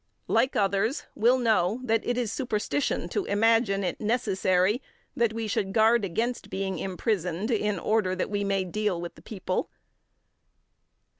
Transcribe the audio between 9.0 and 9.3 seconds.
the